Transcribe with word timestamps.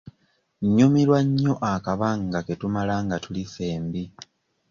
Nnyumirwa 0.63 1.19
nnyo 1.27 1.53
akabanga 1.73 2.39
ke 2.45 2.53
tumala 2.61 2.95
nga 3.03 3.17
tuli 3.23 3.43
ffembi. 3.47 4.03